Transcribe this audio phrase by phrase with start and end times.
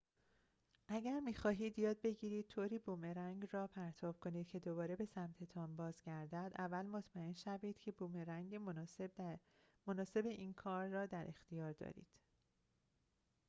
[0.87, 6.85] اگر می‌خواهید یاد بگیرید طوری بومرنگ را پرتاب کنید که دوباره به سمت‌تان بازگردد اول
[6.85, 8.55] مطمئن شوید که بومرنگ
[9.87, 12.17] مناسب این کار را در اختیار دارید